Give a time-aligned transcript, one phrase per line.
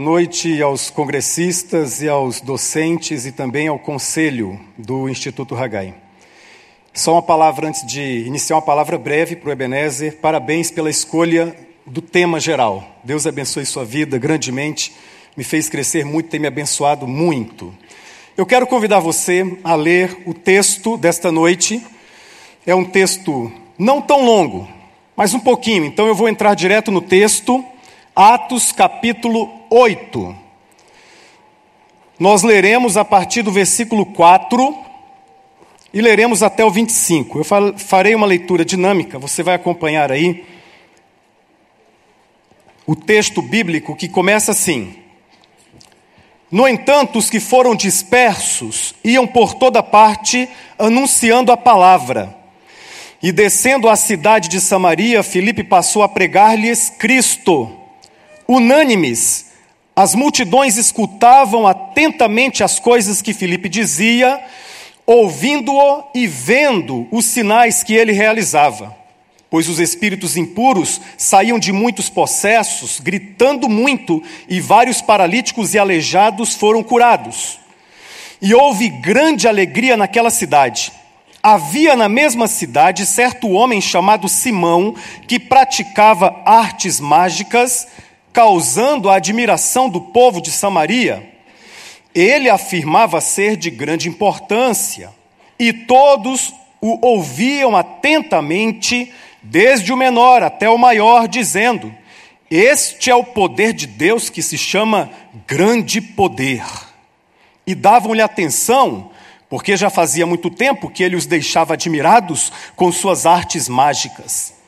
[0.00, 5.92] Boa noite aos congressistas e aos docentes e também ao conselho do Instituto Hagai.
[6.94, 10.16] Só uma palavra antes de iniciar, uma palavra breve para o Ebenezer.
[10.16, 12.82] Parabéns pela escolha do tema geral.
[13.04, 14.90] Deus abençoe sua vida grandemente,
[15.36, 17.70] me fez crescer muito, tem me abençoado muito.
[18.38, 21.86] Eu quero convidar você a ler o texto desta noite.
[22.66, 24.66] É um texto não tão longo,
[25.14, 25.84] mas um pouquinho.
[25.84, 27.62] Então eu vou entrar direto no texto,
[28.16, 30.36] Atos capítulo 8.
[32.18, 34.76] Nós leremos a partir do versículo 4
[35.94, 37.38] e leremos até o 25.
[37.38, 37.44] Eu
[37.78, 40.44] farei uma leitura dinâmica, você vai acompanhar aí
[42.84, 44.96] o texto bíblico que começa assim:
[46.50, 52.36] No entanto, os que foram dispersos iam por toda parte anunciando a palavra.
[53.22, 57.70] E descendo à cidade de Samaria, Filipe passou a pregar-lhes Cristo.
[58.48, 59.49] Unânimes,
[60.00, 64.42] as multidões escutavam atentamente as coisas que Filipe dizia,
[65.04, 68.96] ouvindo-o e vendo os sinais que ele realizava.
[69.50, 76.54] Pois os espíritos impuros saíam de muitos possessos, gritando muito, e vários paralíticos e aleijados
[76.54, 77.58] foram curados.
[78.40, 80.92] E houve grande alegria naquela cidade.
[81.42, 84.94] Havia na mesma cidade certo homem chamado Simão,
[85.28, 87.86] que praticava artes mágicas,
[88.32, 91.28] causando a admiração do povo de Samaria.
[92.14, 95.10] Ele afirmava ser de grande importância,
[95.58, 101.94] e todos o ouviam atentamente, desde o menor até o maior, dizendo:
[102.50, 105.10] Este é o poder de Deus que se chama
[105.46, 106.64] grande poder.
[107.66, 109.10] E davam-lhe atenção
[109.50, 114.59] porque já fazia muito tempo que ele os deixava admirados com suas artes mágicas.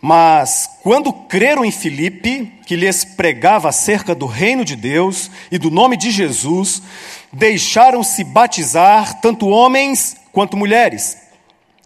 [0.00, 5.70] Mas quando creram em Filipe, que lhes pregava acerca do reino de Deus e do
[5.70, 6.82] nome de Jesus,
[7.30, 11.18] deixaram-se batizar tanto homens quanto mulheres.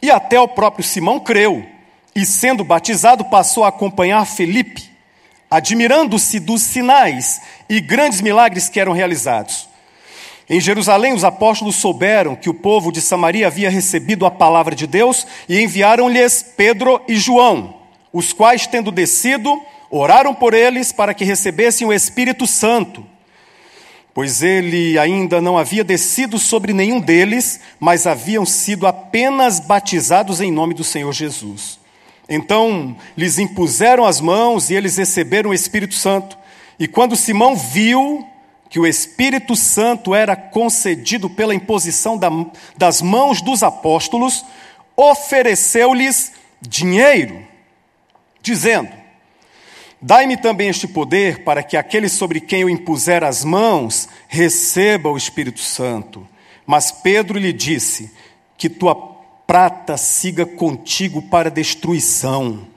[0.00, 1.66] E até o próprio Simão creu,
[2.14, 4.88] e sendo batizado passou a acompanhar Felipe,
[5.50, 9.68] admirando-se dos sinais e grandes milagres que eram realizados.
[10.48, 14.86] Em Jerusalém, os apóstolos souberam que o povo de Samaria havia recebido a palavra de
[14.86, 17.83] Deus e enviaram-lhes Pedro e João,
[18.14, 19.60] os quais, tendo descido,
[19.90, 23.04] oraram por eles para que recebessem o Espírito Santo,
[24.14, 30.52] pois ele ainda não havia descido sobre nenhum deles, mas haviam sido apenas batizados em
[30.52, 31.80] nome do Senhor Jesus.
[32.28, 36.38] Então lhes impuseram as mãos e eles receberam o Espírito Santo.
[36.78, 38.24] E quando Simão viu
[38.70, 42.30] que o Espírito Santo era concedido pela imposição da,
[42.76, 44.44] das mãos dos apóstolos,
[44.96, 46.30] ofereceu-lhes
[46.62, 47.53] dinheiro,
[48.44, 48.90] dizendo:
[50.00, 55.16] Dai-me também este poder para que aquele sobre quem eu impuser as mãos receba o
[55.16, 56.28] Espírito Santo.
[56.66, 58.12] Mas Pedro lhe disse:
[58.56, 58.94] Que tua
[59.46, 62.68] prata siga contigo para destruição,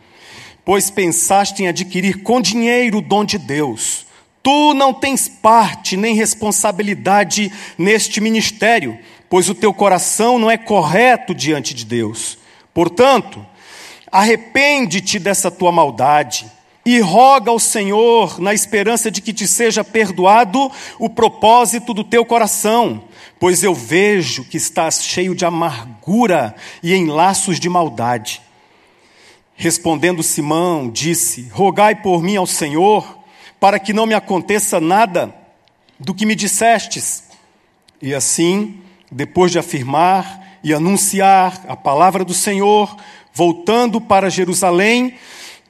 [0.63, 4.07] pois pensaste em adquirir com dinheiro o dom de Deus.
[4.41, 8.97] Tu não tens parte nem responsabilidade neste ministério,
[9.29, 12.37] pois o teu coração não é correto diante de Deus.
[12.73, 13.45] Portanto,
[14.17, 16.51] arrepende-te dessa tua maldade
[16.83, 22.25] e roga ao Senhor, na esperança de que te seja perdoado o propósito do teu
[22.25, 23.03] coração,
[23.39, 28.41] pois eu vejo que estás cheio de amargura e em laços de maldade.
[29.55, 33.19] Respondendo Simão, disse: Rogai por mim ao Senhor
[33.59, 35.31] para que não me aconteça nada
[35.99, 37.23] do que me dissestes.
[38.01, 42.97] E assim, depois de afirmar e anunciar a palavra do Senhor,
[43.37, 45.13] voltando para Jerusalém,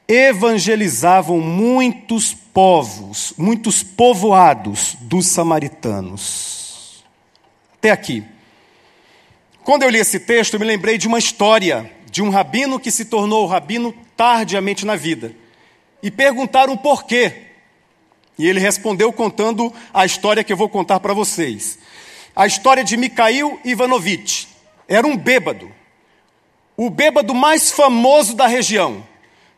[0.08, 7.04] evangelizavam muitos povos, muitos povoados dos samaritanos.
[7.74, 8.24] Até aqui.
[9.66, 12.90] Quando eu li esse texto, eu me lembrei de uma história de um rabino que
[12.90, 15.36] se tornou rabino tardiamente na vida.
[16.02, 17.48] E perguntaram por quê.
[18.40, 21.78] E ele respondeu contando a história que eu vou contar para vocês.
[22.34, 24.48] A história de Mikhail Ivanovich.
[24.88, 25.70] Era um bêbado.
[26.78, 29.04] O bêbado mais famoso da região.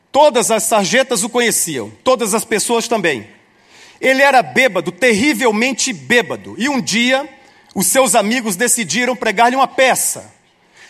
[0.10, 3.28] Todas as sarjetas o conheciam, todas as pessoas também.
[4.00, 6.56] Ele era bêbado, terrivelmente bêbado.
[6.58, 7.28] E um dia,
[7.76, 10.34] os seus amigos decidiram pregar-lhe uma peça.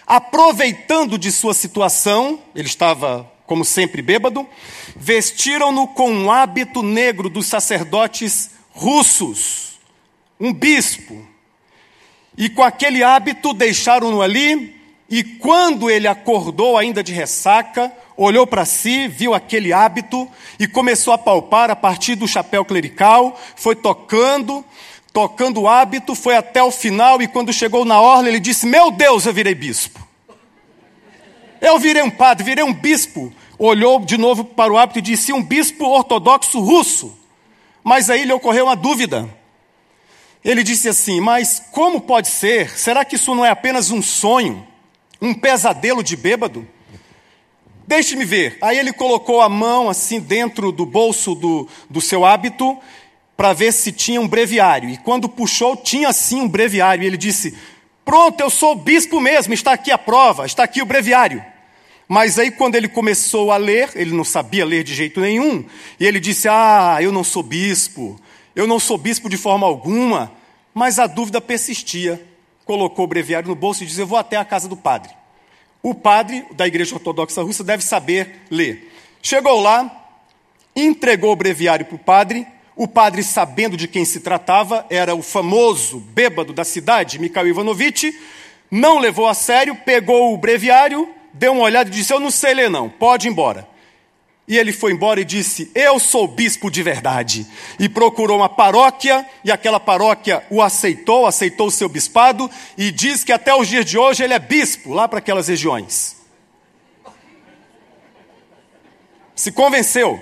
[0.06, 4.48] Aproveitando de sua situação, ele estava como sempre bêbado,
[4.96, 9.80] vestiram-no com um hábito negro dos sacerdotes russos,
[10.40, 11.28] um bispo.
[12.38, 14.79] E com aquele hábito deixaram-no ali
[15.10, 20.30] E quando ele acordou, ainda de ressaca, olhou para si, viu aquele hábito
[20.60, 24.64] e começou a palpar a partir do chapéu clerical, foi tocando,
[25.12, 28.92] tocando o hábito, foi até o final e quando chegou na orla, ele disse: Meu
[28.92, 30.00] Deus, eu virei bispo.
[31.60, 33.34] Eu virei um padre, virei um bispo.
[33.58, 37.18] Olhou de novo para o hábito e disse: Um bispo ortodoxo russo.
[37.84, 39.28] Mas aí lhe ocorreu uma dúvida.
[40.46, 42.78] Ele disse assim: Mas como pode ser?
[42.78, 44.69] Será que isso não é apenas um sonho?
[45.22, 46.68] Um pesadelo de bêbado?
[47.88, 48.58] Deixe-me ver.
[48.62, 52.78] Aí ele colocou a mão assim dentro do bolso do, do seu hábito
[53.36, 54.90] para ver se tinha um breviário.
[54.90, 57.04] E quando puxou, tinha sim um breviário.
[57.04, 57.58] E ele disse:
[58.06, 61.44] Pronto, eu sou bispo mesmo, está aqui a prova, está aqui o breviário.
[62.08, 65.64] Mas aí, quando ele começou a ler, ele não sabia ler de jeito nenhum,
[66.00, 68.20] e ele disse: Ah, eu não sou bispo,
[68.56, 70.32] eu não sou bispo de forma alguma.
[70.74, 72.29] Mas a dúvida persistia.
[72.70, 75.10] Colocou o breviário no bolso e disse: Eu vou até a casa do padre.
[75.82, 78.94] O padre da Igreja Ortodoxa Russa deve saber ler.
[79.24, 80.08] Chegou lá,
[80.76, 82.46] entregou o breviário para o padre.
[82.76, 88.14] O padre, sabendo de quem se tratava, era o famoso bêbado da cidade, Mikhail Ivanovitch,
[88.70, 92.54] não levou a sério, pegou o breviário deu uma olhada e disse: Eu não sei
[92.54, 93.68] ler, não, pode ir embora.
[94.50, 97.46] E ele foi embora e disse: Eu sou bispo de verdade.
[97.80, 103.24] E procurou uma paróquia, e aquela paróquia o aceitou, aceitou o seu bispado, e diz
[103.24, 106.16] que até os dias de hoje ele é bispo lá para aquelas regiões.
[109.36, 110.20] Se convenceu.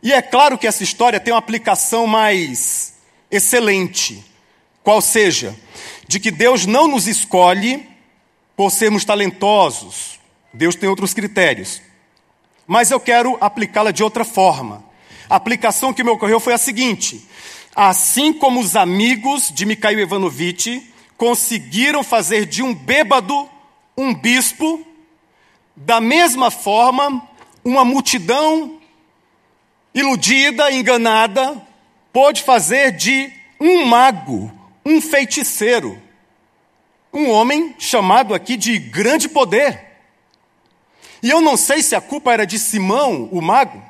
[0.00, 2.94] E é claro que essa história tem uma aplicação mais
[3.28, 4.24] excelente,
[4.84, 5.56] qual seja,
[6.06, 7.88] de que Deus não nos escolhe
[8.56, 10.20] por sermos talentosos.
[10.52, 11.82] Deus tem outros critérios.
[12.66, 14.84] Mas eu quero aplicá-la de outra forma.
[15.28, 17.26] A aplicação que me ocorreu foi a seguinte:
[17.74, 20.82] assim como os amigos de Mikhail Ivanovitch
[21.16, 23.48] conseguiram fazer de um bêbado
[23.96, 24.84] um bispo,
[25.76, 27.26] da mesma forma,
[27.64, 28.78] uma multidão
[29.94, 31.62] iludida, enganada,
[32.12, 34.52] pôde fazer de um mago,
[34.84, 36.00] um feiticeiro,
[37.12, 39.93] um homem chamado aqui de grande poder.
[41.24, 43.82] E eu não sei se a culpa era de Simão, o mago,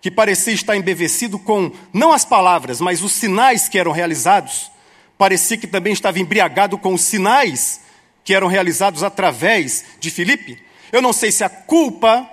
[0.00, 4.70] que parecia estar embevecido com não as palavras, mas os sinais que eram realizados.
[5.18, 7.82] Parecia que também estava embriagado com os sinais
[8.24, 10.62] que eram realizados através de Filipe.
[10.90, 12.26] Eu não sei se a culpa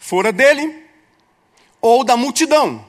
[0.00, 0.82] fora dele
[1.80, 2.84] ou da multidão,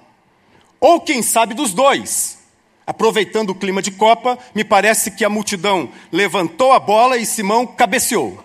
[0.79, 2.39] ou quem sabe dos dois.
[2.87, 7.67] Aproveitando o clima de Copa, me parece que a multidão levantou a bola e Simão
[7.67, 8.43] cabeceou.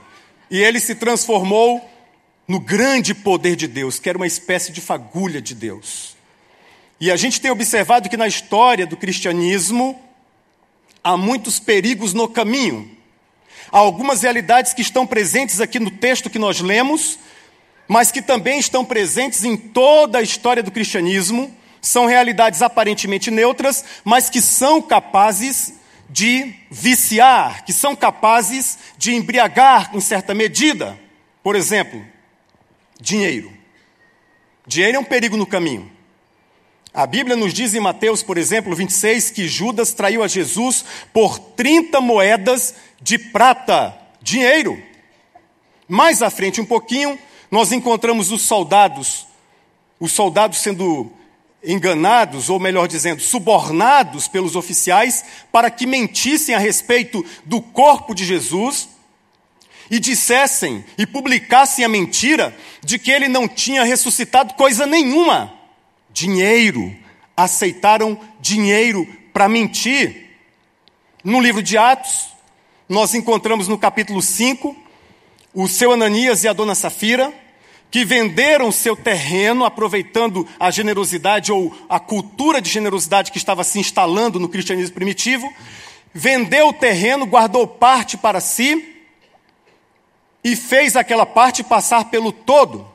[0.50, 1.91] E ele se transformou
[2.46, 6.16] no grande poder de Deus, que era uma espécie de fagulha de Deus.
[7.00, 10.00] E a gente tem observado que na história do cristianismo
[11.02, 12.90] há muitos perigos no caminho.
[13.70, 17.18] Há algumas realidades que estão presentes aqui no texto que nós lemos,
[17.88, 21.52] mas que também estão presentes em toda a história do cristianismo
[21.82, 25.74] são realidades aparentemente neutras, mas que são capazes
[26.08, 30.96] de viciar, que são capazes de embriagar em certa medida.
[31.42, 32.00] Por exemplo,
[33.02, 33.52] dinheiro.
[34.66, 35.90] Dinheiro é um perigo no caminho.
[36.94, 41.38] A Bíblia nos diz em Mateus, por exemplo, 26, que Judas traiu a Jesus por
[41.38, 44.80] 30 moedas de prata, dinheiro.
[45.88, 47.18] Mais à frente um pouquinho,
[47.50, 49.26] nós encontramos os soldados,
[49.98, 51.10] os soldados sendo
[51.64, 58.24] enganados, ou melhor dizendo, subornados pelos oficiais para que mentissem a respeito do corpo de
[58.24, 58.91] Jesus
[59.92, 65.52] e dissessem e publicassem a mentira de que ele não tinha ressuscitado coisa nenhuma.
[66.10, 66.96] Dinheiro.
[67.36, 70.30] Aceitaram dinheiro para mentir.
[71.22, 72.28] No livro de Atos,
[72.88, 74.74] nós encontramos no capítulo 5
[75.52, 77.30] o seu Ananias e a dona Safira
[77.90, 83.78] que venderam seu terreno aproveitando a generosidade ou a cultura de generosidade que estava se
[83.78, 85.52] instalando no cristianismo primitivo,
[86.14, 88.91] vendeu o terreno, guardou parte para si
[90.44, 92.90] e fez aquela parte passar pelo todo.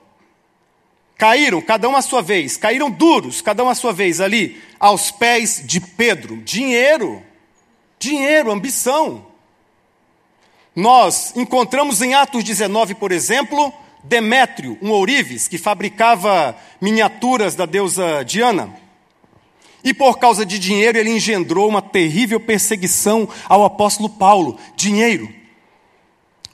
[1.17, 5.09] Caíram, cada um à sua vez, caíram duros, cada um à sua vez, ali, aos
[5.09, 6.37] pés de Pedro.
[6.37, 7.23] Dinheiro,
[7.97, 9.25] dinheiro, ambição.
[10.75, 13.73] Nós encontramos em Atos 19, por exemplo,
[14.03, 18.73] Demétrio, um ourives, que fabricava miniaturas da deusa Diana.
[19.83, 24.59] E por causa de dinheiro, ele engendrou uma terrível perseguição ao apóstolo Paulo.
[24.75, 25.33] Dinheiro.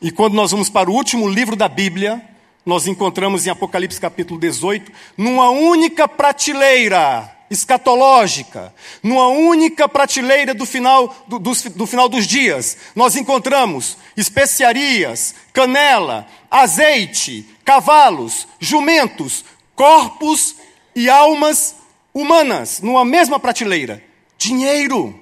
[0.04, 2.22] E quando nós vamos para o último livro da Bíblia,
[2.66, 11.16] nós encontramos em Apocalipse capítulo 18, numa única prateleira, escatológica, numa única prateleira do final,
[11.26, 20.58] do, do, do, final dos dias, nós encontramos especiarias, canela, azeite, cavalos, jumentos, corpos
[20.94, 21.78] e almas
[22.14, 24.04] humanas, numa mesma prateleira.
[24.38, 25.18] Dinheiro.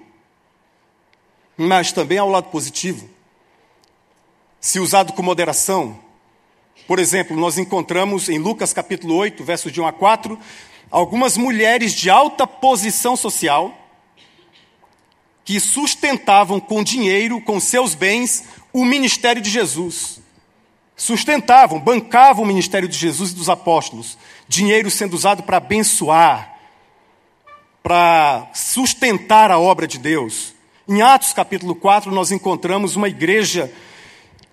[1.55, 3.10] Mas também há o lado positivo.
[4.61, 5.97] Se usado com moderação,
[6.87, 10.37] por exemplo, nós encontramos em Lucas capítulo 8, versos de 1 a 4,
[10.91, 13.75] algumas mulheres de alta posição social
[15.43, 20.21] que sustentavam com dinheiro, com seus bens, o ministério de Jesus.
[20.95, 24.15] Sustentavam, bancavam o ministério de Jesus e dos apóstolos.
[24.47, 26.55] Dinheiro sendo usado para abençoar,
[27.81, 30.53] para sustentar a obra de Deus.
[30.87, 33.73] Em Atos capítulo 4, nós encontramos uma igreja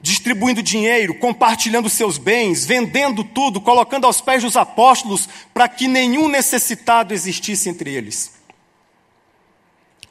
[0.00, 6.28] distribuindo dinheiro, compartilhando seus bens, vendendo tudo, colocando aos pés dos apóstolos para que nenhum
[6.28, 8.33] necessitado existisse entre eles.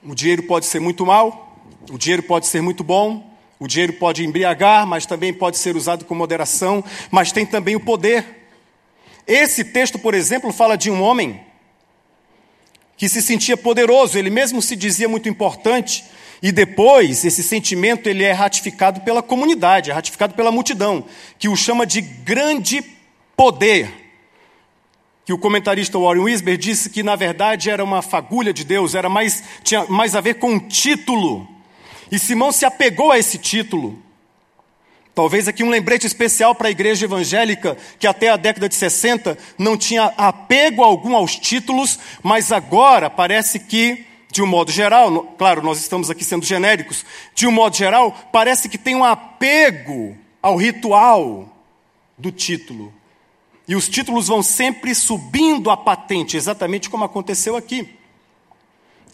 [0.03, 1.58] O dinheiro pode ser muito mal,
[1.89, 6.06] o dinheiro pode ser muito bom, o dinheiro pode embriagar, mas também pode ser usado
[6.06, 8.50] com moderação, mas tem também o poder.
[9.25, 11.41] Esse texto, por exemplo, fala de um homem
[12.96, 16.03] que se sentia poderoso, ele mesmo se dizia muito importante,
[16.41, 21.06] e depois, esse sentimento ele é ratificado pela comunidade, é ratificado pela multidão,
[21.39, 22.84] que o chama de grande
[23.36, 23.91] poder.
[25.25, 29.10] Que o comentarista Warren Wisber disse que, na verdade, era uma fagulha de Deus, era
[29.10, 31.48] mais, tinha mais a ver com um título.
[32.12, 34.01] E Simão se apegou a esse título.
[35.13, 39.36] Talvez aqui um lembrete especial para a igreja evangélica, que até a década de 60
[39.58, 44.06] não tinha apego algum aos títulos, mas agora parece que
[44.38, 47.03] de um modo geral, claro, nós estamos aqui sendo genéricos,
[47.34, 51.50] de um modo geral, parece que tem um apego ao ritual
[52.15, 52.94] do título.
[53.67, 57.89] E os títulos vão sempre subindo a patente, exatamente como aconteceu aqui.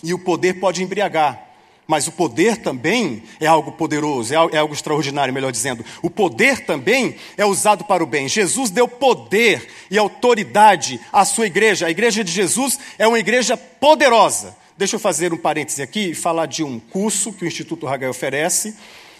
[0.03, 1.41] E o poder pode embriagar.
[1.87, 5.85] Mas o poder também é algo poderoso, é, é algo extraordinário, melhor dizendo.
[6.01, 8.27] O poder também é usado para o bem.
[8.27, 11.87] Jesus deu poder e autoridade à sua igreja.
[11.87, 14.61] A igreja de Jesus é uma igreja poderosa.
[14.75, 18.09] Deixa eu fazer um parêntese aqui e falar de um curso que o Instituto Hagai
[18.09, 18.75] oferece.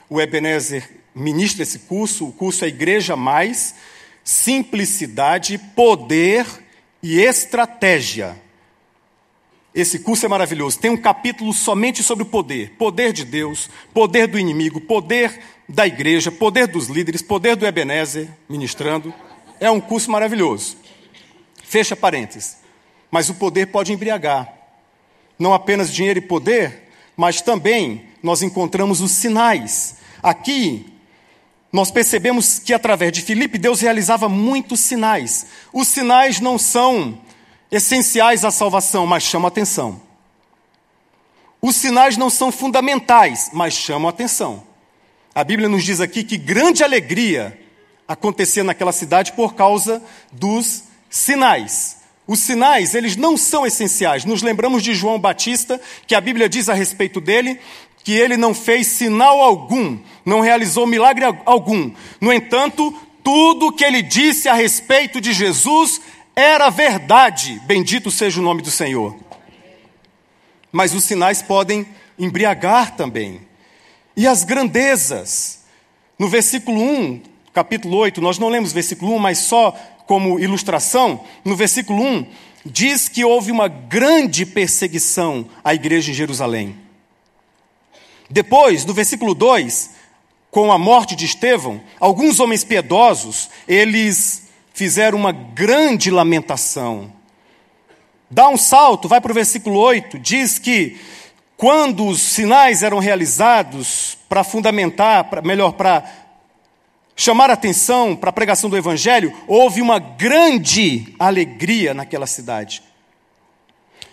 [0.10, 2.27] O Ebenezer ministra esse curso.
[2.27, 3.75] O curso é Igreja Mais,
[4.24, 6.48] Simplicidade, Poder
[7.03, 8.36] e Estratégia.
[9.75, 10.79] Esse curso é maravilhoso.
[10.79, 15.86] Tem um capítulo somente sobre o poder: poder de Deus, poder do inimigo, poder da
[15.86, 19.13] igreja, poder dos líderes, poder do Ebenezer ministrando.
[19.60, 20.77] É um curso maravilhoso.
[21.63, 22.57] Fecha parênteses.
[23.12, 24.62] Mas o poder pode embriagar
[25.43, 29.97] não apenas dinheiro e poder, mas também nós encontramos os sinais.
[30.23, 30.85] Aqui,
[31.71, 35.47] nós percebemos que através de Filipe, Deus realizava muitos sinais.
[35.73, 37.19] Os sinais não são
[37.69, 40.01] essenciais à salvação, mas chamam atenção.
[41.62, 44.63] Os sinais não são fundamentais, mas chamam atenção.
[45.35, 47.59] A Bíblia nos diz aqui que grande alegria
[48.07, 52.02] acontecia naquela cidade por causa dos sinais.
[52.25, 54.23] Os sinais, eles não são essenciais.
[54.23, 57.59] Nos lembramos de João Batista, que a Bíblia diz a respeito dele
[58.03, 61.91] que ele não fez sinal algum, não realizou milagre algum.
[62.19, 66.01] No entanto, tudo que ele disse a respeito de Jesus
[66.35, 67.61] era verdade.
[67.65, 69.15] Bendito seja o nome do Senhor.
[70.71, 71.87] Mas os sinais podem
[72.19, 73.41] embriagar também.
[74.17, 75.63] E as grandezas.
[76.19, 77.21] No versículo 1,
[77.53, 79.75] capítulo 8, nós não lemos versículo 1, mas só
[80.05, 82.25] como ilustração, no versículo 1,
[82.65, 86.75] diz que houve uma grande perseguição à igreja em Jerusalém.
[88.29, 89.91] Depois, no versículo 2,
[90.50, 94.43] com a morte de Estevão, alguns homens piedosos, eles
[94.74, 97.12] fizeram uma grande lamentação.
[98.29, 100.98] Dá um salto, vai para o versículo 8, diz que
[101.55, 106.03] quando os sinais eram realizados para fundamentar, pra, melhor, para
[107.15, 112.82] chamar atenção para a pregação do Evangelho, houve uma grande alegria naquela cidade.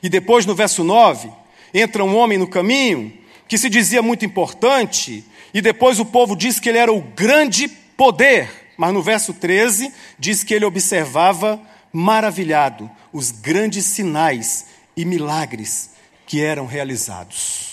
[0.03, 1.31] E depois, no verso 9,
[1.73, 3.13] entra um homem no caminho
[3.49, 7.69] que se dizia muito importante, e depois o povo diz que ele era o grande
[7.69, 8.49] poder.
[8.77, 11.61] Mas no verso 13, diz que ele observava
[11.93, 14.67] maravilhado os grandes sinais
[14.97, 15.91] e milagres
[16.27, 17.69] que eram realizados.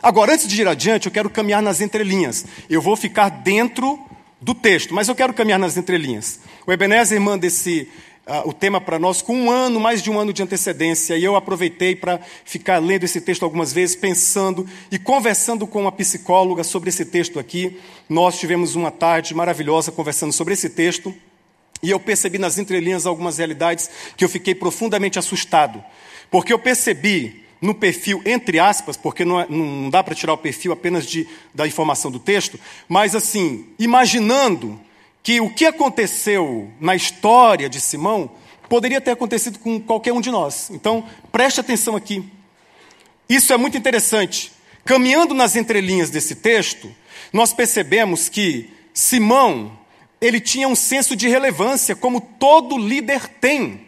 [0.00, 2.46] Agora, antes de ir adiante, eu quero caminhar nas entrelinhas.
[2.70, 3.98] Eu vou ficar dentro
[4.40, 6.40] do texto, mas eu quero caminhar nas entrelinhas.
[6.66, 7.88] O Ebenezer manda esse,
[8.26, 11.24] uh, o tema para nós com um ano, mais de um ano de antecedência, e
[11.24, 16.62] eu aproveitei para ficar lendo esse texto algumas vezes, pensando e conversando com uma psicóloga
[16.62, 17.78] sobre esse texto aqui.
[18.08, 21.14] Nós tivemos uma tarde maravilhosa conversando sobre esse texto.
[21.82, 25.82] E eu percebi nas entrelinhas algumas realidades que eu fiquei profundamente assustado.
[26.30, 30.38] Porque eu percebi no perfil, entre aspas, porque não, é, não dá para tirar o
[30.38, 34.80] perfil apenas de, da informação do texto, mas assim, imaginando
[35.22, 38.30] que o que aconteceu na história de Simão
[38.68, 40.70] poderia ter acontecido com qualquer um de nós.
[40.70, 42.24] Então, preste atenção aqui.
[43.28, 44.52] Isso é muito interessante.
[44.84, 46.90] Caminhando nas entrelinhas desse texto,
[47.32, 49.78] nós percebemos que Simão,
[50.20, 53.87] ele tinha um senso de relevância, como todo líder tem.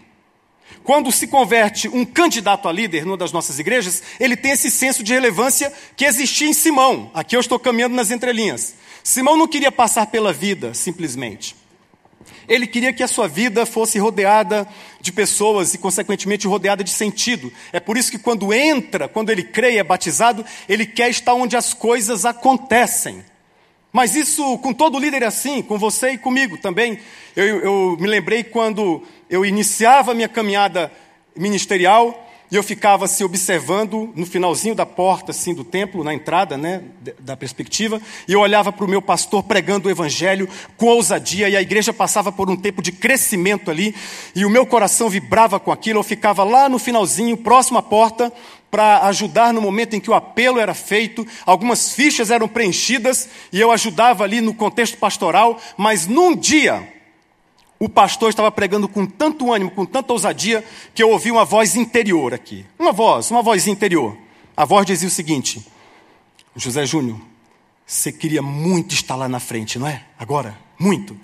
[0.85, 5.03] Quando se converte um candidato a líder numa das nossas igrejas, ele tem esse senso
[5.03, 7.11] de relevância que existia em Simão.
[7.15, 8.75] Aqui eu estou caminhando nas entrelinhas.
[9.03, 11.57] Simão não queria passar pela vida simplesmente.
[12.49, 14.67] Ele queria que a sua vida fosse rodeada
[15.01, 17.53] de pessoas e, consequentemente, rodeada de sentido.
[17.73, 21.35] É por isso que, quando entra, quando ele crê e é batizado, ele quer estar
[21.35, 23.25] onde as coisas acontecem.
[23.93, 26.99] Mas isso com todo líder é assim, com você e comigo também.
[27.35, 30.93] Eu, eu me lembrei quando eu iniciava a minha caminhada
[31.37, 36.13] ministerial e eu ficava se assim, observando no finalzinho da porta assim do templo, na
[36.13, 36.83] entrada, né,
[37.21, 41.57] da perspectiva, e eu olhava para o meu pastor pregando o evangelho com ousadia e
[41.57, 43.95] a igreja passava por um tempo de crescimento ali,
[44.35, 48.33] e o meu coração vibrava com aquilo, eu ficava lá no finalzinho, próximo à porta,
[48.71, 53.61] para ajudar no momento em que o apelo era feito, algumas fichas eram preenchidas e
[53.61, 56.89] eu ajudava ali no contexto pastoral, mas num dia
[57.79, 60.63] o pastor estava pregando com tanto ânimo, com tanta ousadia,
[60.95, 62.65] que eu ouvi uma voz interior aqui.
[62.79, 64.17] Uma voz, uma voz interior.
[64.55, 65.67] A voz dizia o seguinte:
[66.55, 67.19] José Júnior,
[67.87, 70.05] você queria muito estar lá na frente, não é?
[70.19, 70.57] Agora?
[70.79, 71.17] Muito.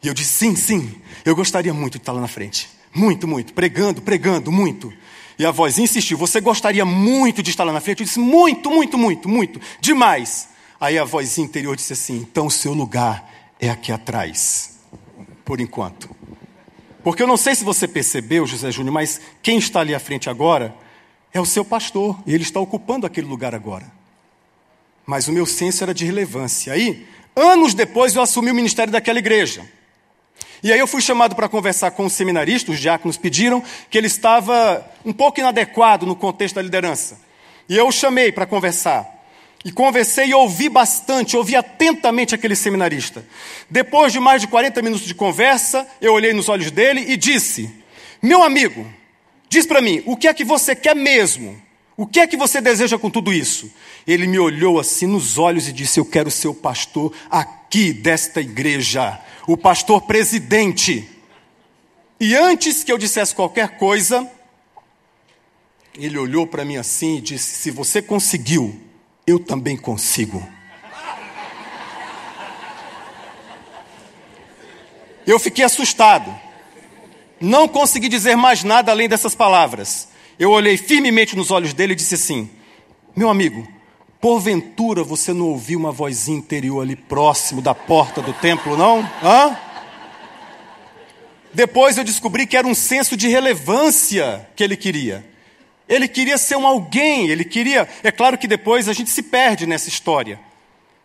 [0.00, 2.68] E eu disse: sim, sim, eu gostaria muito de estar lá na frente.
[2.94, 3.52] Muito, muito.
[3.52, 4.92] Pregando, pregando, muito.
[5.38, 8.00] E a voz insistiu: Você gostaria muito de estar lá na frente?
[8.00, 9.60] Eu disse: Muito, muito, muito, muito.
[9.80, 10.48] Demais.
[10.80, 14.78] Aí a voz interior disse assim: Então o seu lugar é aqui atrás
[15.44, 16.10] por enquanto.
[17.02, 20.30] Porque eu não sei se você percebeu, José Júnior, mas quem está ali à frente
[20.30, 20.74] agora
[21.32, 23.90] é o seu pastor, e ele está ocupando aquele lugar agora.
[25.04, 26.72] Mas o meu senso era de relevância.
[26.72, 29.68] Aí, anos depois, eu assumi o ministério daquela igreja.
[30.62, 34.06] E aí eu fui chamado para conversar com o seminarista, os diáconos pediram que ele
[34.06, 37.18] estava um pouco inadequado no contexto da liderança.
[37.68, 39.08] E eu o chamei para conversar.
[39.64, 43.24] E conversei e ouvi bastante, ouvi atentamente aquele seminarista.
[43.70, 47.70] Depois de mais de 40 minutos de conversa, eu olhei nos olhos dele e disse:
[48.20, 48.86] Meu amigo,
[49.48, 51.60] diz para mim, o que é que você quer mesmo?
[51.96, 53.70] O que é que você deseja com tudo isso?
[54.06, 58.40] Ele me olhou assim nos olhos e disse: Eu quero ser o pastor aqui desta
[58.40, 61.08] igreja, o pastor presidente.
[62.18, 64.30] E antes que eu dissesse qualquer coisa,
[65.94, 68.80] ele olhou para mim assim e disse: Se você conseguiu,
[69.26, 70.46] eu também consigo.
[75.26, 76.34] Eu fiquei assustado.
[77.40, 80.08] Não consegui dizer mais nada além dessas palavras.
[80.42, 82.50] Eu olhei firmemente nos olhos dele e disse assim:
[83.14, 83.64] Meu amigo,
[84.20, 89.08] porventura você não ouviu uma vozinha interior ali próximo da porta do templo, não?
[89.22, 89.56] Hã?
[91.54, 95.24] Depois eu descobri que era um senso de relevância que ele queria.
[95.88, 97.88] Ele queria ser um alguém, ele queria.
[98.02, 100.40] É claro que depois a gente se perde nessa história.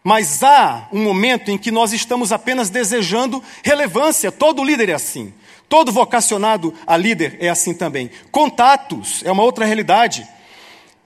[0.04, 4.32] Mas há um momento em que nós estamos apenas desejando relevância.
[4.32, 5.32] Todo líder é assim.
[5.70, 8.10] Todo vocacionado a líder é assim também.
[8.32, 10.28] Contatos é uma outra realidade.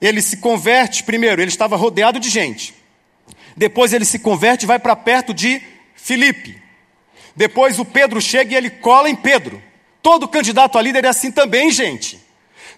[0.00, 2.74] Ele se converte, primeiro, ele estava rodeado de gente.
[3.56, 5.60] Depois ele se converte e vai para perto de
[5.94, 6.60] Filipe.
[7.34, 9.62] Depois o Pedro chega e ele cola em Pedro.
[10.02, 12.20] Todo candidato a líder é assim também, gente.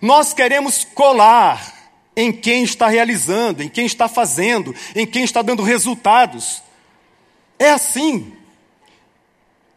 [0.01, 1.75] Nós queremos colar
[2.17, 6.63] em quem está realizando, em quem está fazendo, em quem está dando resultados.
[7.59, 8.33] É assim.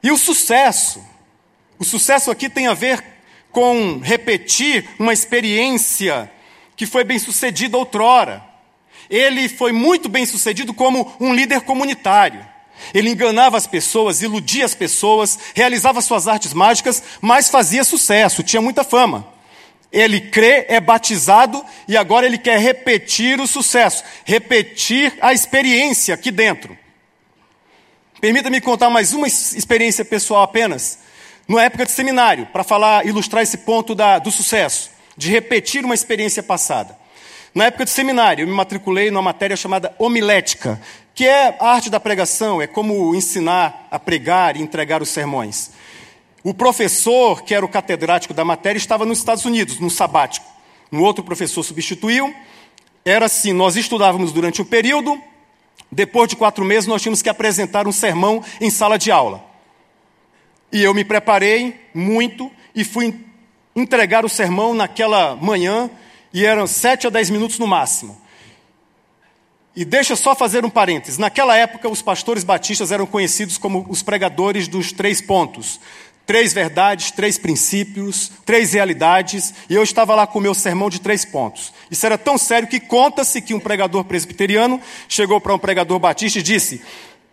[0.03, 1.03] E o sucesso?
[1.79, 3.03] O sucesso aqui tem a ver
[3.51, 6.31] com repetir uma experiência
[6.75, 8.43] que foi bem sucedida outrora.
[9.09, 12.45] Ele foi muito bem sucedido como um líder comunitário.
[12.93, 18.61] Ele enganava as pessoas, iludia as pessoas, realizava suas artes mágicas, mas fazia sucesso, tinha
[18.61, 19.27] muita fama.
[19.91, 26.29] Ele crê, é batizado e agora ele quer repetir o sucesso, repetir a experiência aqui
[26.29, 26.77] dentro.
[28.19, 30.99] Permita-me contar mais uma experiência pessoal apenas,
[31.47, 35.95] na época de seminário, para falar, ilustrar esse ponto da, do sucesso, de repetir uma
[35.95, 36.97] experiência passada.
[37.55, 40.79] Na época de seminário, eu me matriculei numa matéria chamada homilética,
[41.15, 45.71] que é a arte da pregação, é como ensinar a pregar e entregar os sermões.
[46.43, 50.45] O professor, que era o catedrático da matéria, estava nos Estados Unidos, no sabático.
[50.91, 52.33] Um outro professor substituiu.
[53.03, 55.19] Era assim: nós estudávamos durante um período,
[55.91, 59.46] depois de quatro meses, nós tínhamos que apresentar um sermão em sala de aula.
[60.71, 63.13] E eu me preparei muito e fui
[63.75, 65.89] entregar o sermão naquela manhã,
[66.33, 68.19] e eram sete a dez minutos no máximo.
[69.75, 71.19] E deixa só fazer um parênteses.
[71.19, 75.79] Naquela época, os pastores batistas eram conhecidos como os pregadores dos três pontos.
[76.25, 80.99] Três verdades, três princípios, três realidades, e eu estava lá com o meu sermão de
[80.99, 81.71] três pontos.
[81.89, 86.39] Isso era tão sério que conta-se que um pregador presbiteriano chegou para um pregador batista
[86.39, 86.81] e disse: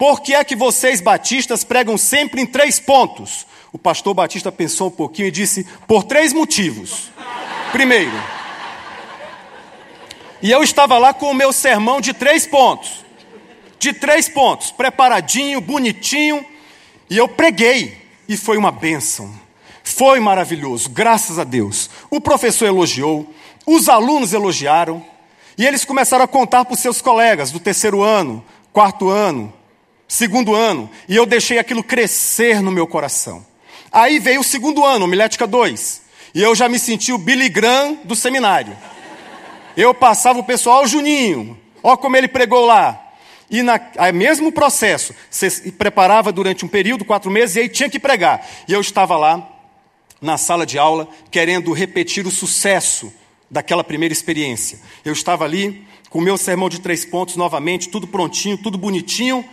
[0.05, 3.47] Por que é que vocês batistas pregam sempre em três pontos?
[3.73, 7.11] O pastor batista pensou um pouquinho e disse: Por três motivos.
[7.73, 8.13] Primeiro,
[10.43, 13.03] e eu estava lá com o meu sermão de três pontos.
[13.79, 16.45] De três pontos, preparadinho, bonitinho.
[17.09, 17.97] E eu preguei.
[18.29, 19.33] E foi uma bênção.
[19.83, 21.89] Foi maravilhoso, graças a Deus.
[22.11, 23.27] O professor elogiou,
[23.65, 25.03] os alunos elogiaram.
[25.57, 29.51] E eles começaram a contar para os seus colegas do terceiro ano, quarto ano,
[30.09, 30.91] segundo ano.
[31.09, 33.45] E eu deixei aquilo crescer no meu coração.
[33.93, 36.03] Aí veio o segundo ano, homilética 2.
[36.35, 38.77] E eu já me senti o Billy Graham do seminário.
[39.77, 43.01] Eu passava o pessoal, Juninho, ó como ele pregou lá.
[43.51, 47.89] E na, aí, mesmo processo, você preparava durante um período, quatro meses, e aí tinha
[47.89, 48.45] que pregar.
[48.67, 49.49] E eu estava lá,
[50.21, 53.13] na sala de aula, querendo repetir o sucesso
[53.51, 54.81] daquela primeira experiência.
[55.05, 59.45] Eu estava ali, com o meu sermão de três pontos novamente, tudo prontinho, tudo bonitinho.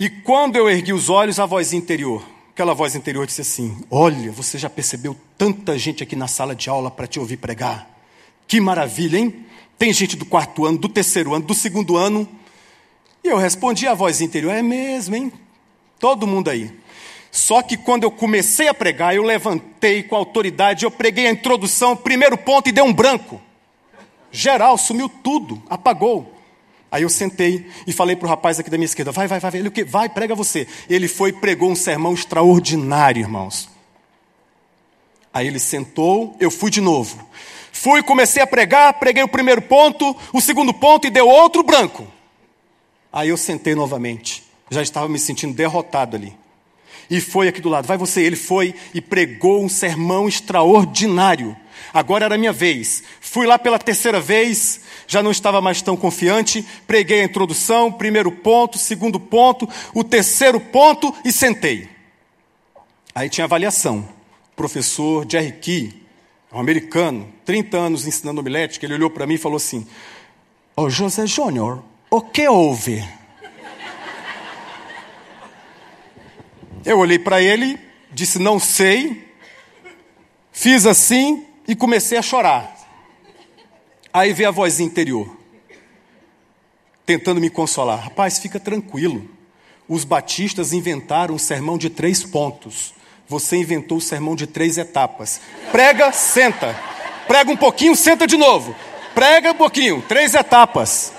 [0.00, 4.30] E quando eu ergui os olhos, a voz interior, aquela voz interior disse assim: Olha,
[4.30, 7.90] você já percebeu tanta gente aqui na sala de aula para te ouvir pregar?
[8.46, 9.44] Que maravilha, hein?
[9.76, 12.28] Tem gente do quarto ano, do terceiro ano, do segundo ano.
[13.24, 15.32] E eu respondi a voz interior: É mesmo, hein?
[15.98, 16.70] Todo mundo aí.
[17.32, 21.96] Só que quando eu comecei a pregar, eu levantei com autoridade, eu preguei a introdução,
[21.96, 23.40] primeiro ponto e deu um branco.
[24.30, 26.37] Geral, sumiu tudo, apagou.
[26.90, 29.56] Aí eu sentei e falei para o rapaz aqui da minha esquerda: vai, vai, vai,
[29.56, 29.84] ele o quê?
[29.84, 30.66] Vai, prega você.
[30.88, 33.68] Ele foi e pregou um sermão extraordinário, irmãos.
[35.32, 37.28] Aí ele sentou, eu fui de novo.
[37.70, 42.06] Fui, comecei a pregar, preguei o primeiro ponto, o segundo ponto e deu outro branco.
[43.12, 44.42] Aí eu sentei novamente.
[44.70, 46.36] Já estava me sentindo derrotado ali.
[47.10, 48.22] E foi aqui do lado, vai você.
[48.22, 51.56] Ele foi e pregou um sermão extraordinário.
[51.92, 53.02] Agora era minha vez.
[53.20, 56.64] Fui lá pela terceira vez, já não estava mais tão confiante.
[56.86, 61.88] Preguei a introdução, primeiro ponto, segundo ponto, o terceiro ponto e sentei.
[63.14, 64.08] Aí tinha avaliação.
[64.52, 66.02] O professor Jerry Key,
[66.52, 69.86] um americano, 30 anos ensinando homilética, ele olhou para mim e falou assim:
[70.76, 73.04] Ô oh, José Júnior, o que houve?
[76.84, 77.78] Eu olhei para ele,
[78.12, 79.28] disse: Não sei,
[80.52, 82.74] fiz assim e comecei a chorar.
[84.10, 85.36] Aí veio a voz interior,
[87.04, 89.28] tentando me consolar: Rapaz, fica tranquilo.
[89.86, 92.94] Os batistas inventaram um sermão de três pontos.
[93.28, 95.40] Você inventou o sermão de três etapas.
[95.70, 96.74] Prega, senta.
[97.26, 98.74] Prega um pouquinho, senta de novo.
[99.14, 101.12] Prega um pouquinho, três etapas.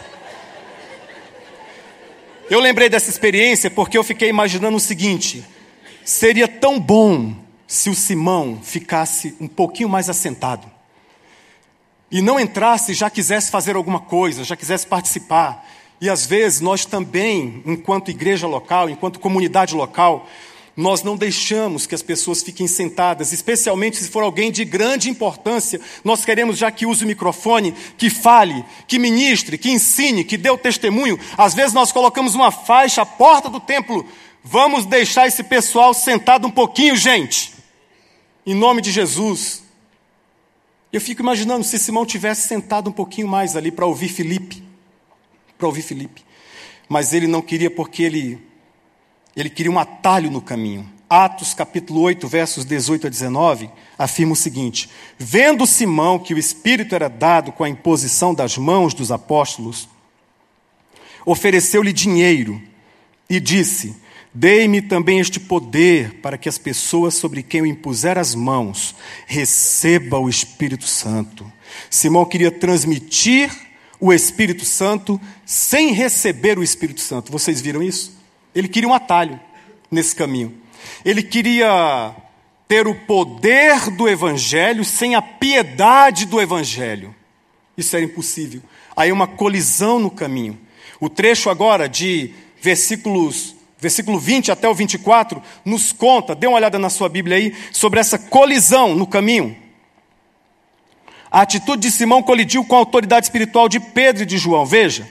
[2.50, 5.44] Eu lembrei dessa experiência porque eu fiquei imaginando o seguinte:
[6.04, 7.36] seria tão bom
[7.70, 10.66] se o Simão ficasse um pouquinho mais assentado
[12.10, 15.64] e não entrasse já quisesse fazer alguma coisa, já quisesse participar.
[16.02, 20.28] E às vezes nós também, enquanto igreja local, enquanto comunidade local,
[20.76, 25.80] nós não deixamos que as pessoas fiquem sentadas, especialmente se for alguém de grande importância.
[26.04, 30.50] Nós queremos já que use o microfone, que fale, que ministre, que ensine, que dê
[30.50, 31.20] o testemunho.
[31.38, 34.04] Às vezes nós colocamos uma faixa à porta do templo.
[34.44, 37.59] Vamos deixar esse pessoal sentado um pouquinho, gente.
[38.46, 39.64] Em nome de Jesus.
[40.92, 44.64] Eu fico imaginando se Simão tivesse sentado um pouquinho mais ali para ouvir Felipe.
[45.58, 46.24] Para ouvir Felipe.
[46.88, 48.50] Mas ele não queria porque ele
[49.36, 50.90] ele queria um atalho no caminho.
[51.10, 56.94] Atos capítulo 8, versos 18 a 19, afirma o seguinte: Vendo Simão que o Espírito
[56.94, 59.88] era dado com a imposição das mãos dos apóstolos,
[61.26, 62.62] ofereceu-lhe dinheiro
[63.30, 63.96] e disse:
[64.34, 70.24] Dei-me também este poder para que as pessoas sobre quem eu impuser as mãos recebam
[70.24, 71.52] o Espírito Santo.
[71.90, 73.52] Simão queria transmitir
[74.00, 77.32] o Espírito Santo sem receber o Espírito Santo.
[77.32, 78.18] Vocês viram isso?
[78.54, 79.40] Ele queria um atalho
[79.90, 80.54] nesse caminho.
[81.04, 82.16] Ele queria
[82.68, 87.16] ter o poder do Evangelho sem a piedade do Evangelho.
[87.76, 88.62] Isso era impossível.
[88.96, 90.58] Aí uma colisão no caminho.
[91.00, 96.78] O trecho agora de versículos, versículo 20 até o 24 nos conta, dê uma olhada
[96.78, 99.56] na sua Bíblia aí, sobre essa colisão no caminho.
[101.32, 104.66] A atitude de Simão colidiu com a autoridade espiritual de Pedro e de João.
[104.66, 105.08] Veja.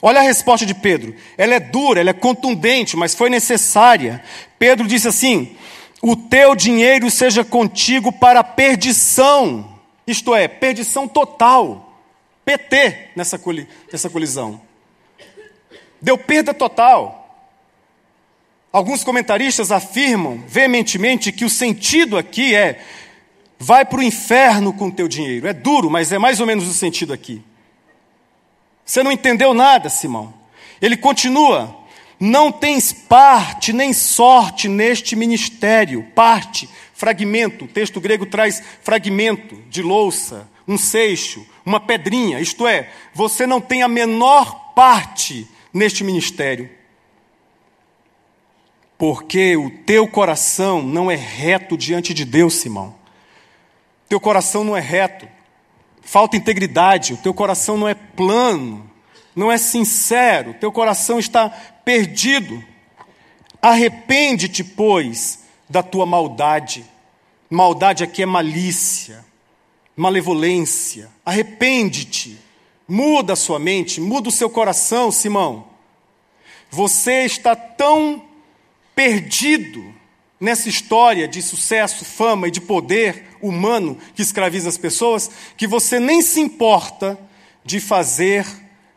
[0.00, 1.14] Olha a resposta de Pedro.
[1.38, 4.22] Ela é dura, ela é contundente, mas foi necessária.
[4.58, 5.56] Pedro disse assim:
[6.02, 11.88] o teu dinheiro seja contigo para perdição, isto é, perdição total.
[12.44, 13.40] PT nessa,
[13.90, 14.60] nessa colisão.
[16.00, 17.21] Deu perda total.
[18.72, 22.82] Alguns comentaristas afirmam veementemente que o sentido aqui é:
[23.58, 25.46] vai para o inferno com o teu dinheiro.
[25.46, 27.42] É duro, mas é mais ou menos o sentido aqui.
[28.84, 30.32] Você não entendeu nada, Simão.
[30.80, 31.76] Ele continua:
[32.18, 36.04] não tens parte nem sorte neste ministério.
[36.14, 37.66] Parte, fragmento.
[37.66, 42.40] O texto grego traz fragmento de louça, um seixo, uma pedrinha.
[42.40, 46.70] Isto é, você não tem a menor parte neste ministério
[49.02, 52.94] porque o teu coração não é reto diante de Deus, Simão.
[54.08, 55.26] Teu coração não é reto,
[56.02, 58.88] falta integridade, o teu coração não é plano,
[59.34, 61.50] não é sincero, teu coração está
[61.84, 62.62] perdido.
[63.60, 66.84] Arrepende-te, pois, da tua maldade.
[67.50, 69.24] Maldade aqui é malícia,
[69.96, 71.10] malevolência.
[71.26, 72.38] Arrepende-te,
[72.86, 75.66] muda a sua mente, muda o seu coração, Simão.
[76.70, 78.30] Você está tão
[78.94, 79.94] perdido
[80.40, 86.00] nessa história de sucesso, fama e de poder humano que escraviza as pessoas, que você
[86.00, 87.18] nem se importa
[87.64, 88.44] de fazer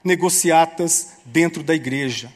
[0.03, 2.33] negociatas dentro da igreja.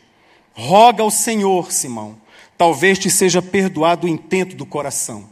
[0.54, 2.19] Roga ao Senhor, Simão,
[2.58, 5.30] talvez te seja perdoado o intento do coração.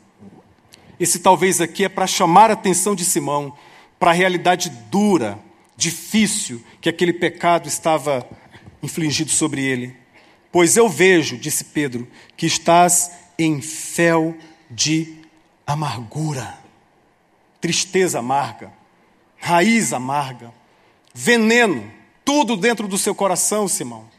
[1.00, 3.54] Esse talvez aqui é para chamar a atenção de Simão
[4.00, 5.38] para a realidade dura,
[5.76, 8.28] difícil que aquele pecado estava
[8.82, 9.96] infligido sobre ele.
[10.52, 14.36] Pois eu vejo, disse Pedro, que estás em fel
[14.70, 15.18] de
[15.66, 16.58] amargura,
[17.60, 18.72] tristeza amarga,
[19.38, 20.54] raiz amarga,
[21.14, 21.92] veneno,
[22.24, 24.10] tudo dentro do seu coração, Simão.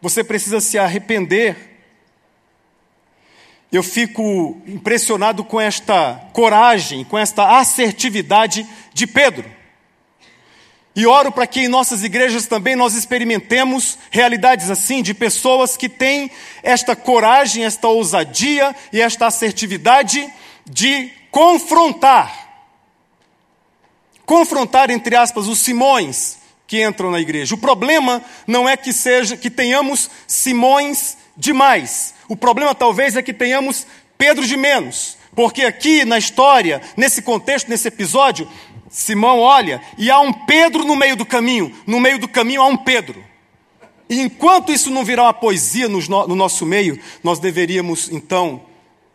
[0.00, 1.70] Você precisa se arrepender.
[3.70, 9.61] Eu fico impressionado com esta coragem, com esta assertividade de Pedro.
[10.94, 15.88] E oro para que em nossas igrejas também nós experimentemos realidades assim, de pessoas que
[15.88, 16.30] têm
[16.62, 20.30] esta coragem, esta ousadia e esta assertividade
[20.66, 22.42] de confrontar.
[24.26, 27.54] Confrontar, entre aspas, os Simões que entram na igreja.
[27.54, 32.14] O problema não é que seja que tenhamos Simões demais.
[32.28, 33.86] O problema talvez é que tenhamos
[34.18, 35.16] Pedro de menos.
[35.34, 38.46] Porque aqui na história, nesse contexto, nesse episódio,
[38.92, 41.74] Simão olha e há um Pedro no meio do caminho.
[41.86, 43.24] No meio do caminho há um Pedro.
[44.08, 48.60] E enquanto isso não virar uma poesia no, no nosso meio, nós deveríamos então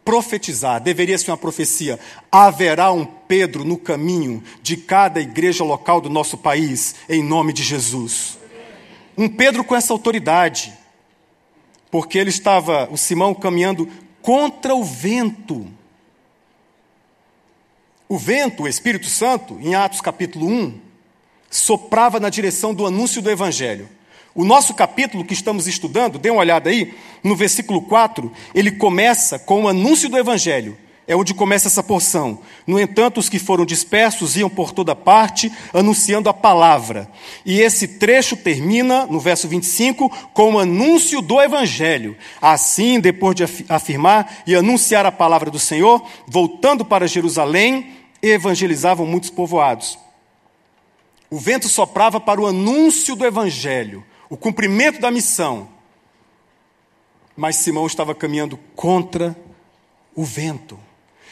[0.04, 2.00] profetizar, deveria ser uma profecia.
[2.32, 7.62] Haverá um Pedro no caminho de cada igreja local do nosso país, em nome de
[7.62, 8.40] Jesus.
[9.16, 10.74] Um Pedro com essa autoridade,
[11.92, 13.88] porque ele estava, o Simão, caminhando
[14.24, 15.68] contra o vento.
[18.10, 20.80] O vento, o Espírito Santo, em Atos capítulo 1,
[21.50, 23.90] soprava na direção do anúncio do Evangelho.
[24.34, 26.94] O nosso capítulo que estamos estudando, dê uma olhada aí,
[27.24, 30.78] no versículo 4, ele começa com o anúncio do Evangelho.
[31.08, 32.40] É onde começa essa porção.
[32.66, 37.10] No entanto, os que foram dispersos iam por toda parte, anunciando a palavra.
[37.46, 42.18] E esse trecho termina, no verso 25, com o anúncio do Evangelho.
[42.42, 49.30] Assim, depois de afirmar e anunciar a palavra do Senhor, voltando para Jerusalém, evangelizavam muitos
[49.30, 49.98] povoados.
[51.30, 55.70] O vento soprava para o anúncio do evangelho, o cumprimento da missão.
[57.36, 59.38] Mas Simão estava caminhando contra
[60.16, 60.80] o vento.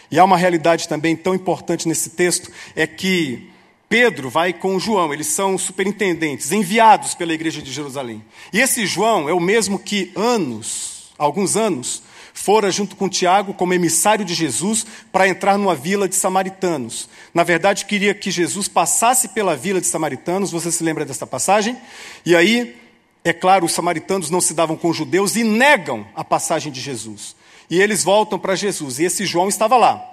[0.09, 3.49] E há uma realidade também tão importante nesse texto, é que
[3.87, 8.23] Pedro vai com João, eles são superintendentes, enviados pela igreja de Jerusalém.
[8.51, 13.73] E esse João é o mesmo que anos, alguns anos, fora junto com Tiago como
[13.73, 17.07] emissário de Jesus para entrar numa vila de samaritanos.
[17.33, 21.77] Na verdade, queria que Jesus passasse pela vila de samaritanos, você se lembra dessa passagem?
[22.25, 22.75] E aí,
[23.23, 26.81] é claro, os samaritanos não se davam com os judeus e negam a passagem de
[26.81, 27.35] Jesus.
[27.69, 30.03] E eles voltam para Jesus, e esse João estava lá.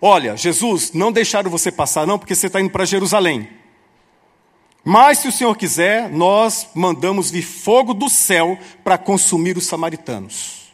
[0.00, 3.48] Olha, Jesus, não deixaram você passar, não, porque você está indo para Jerusalém.
[4.84, 10.72] Mas, se o Senhor quiser, nós mandamos vir fogo do céu para consumir os samaritanos.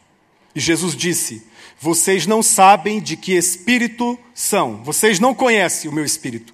[0.53, 1.47] E Jesus disse:
[1.79, 6.53] Vocês não sabem de que espírito são, vocês não conhecem o meu espírito.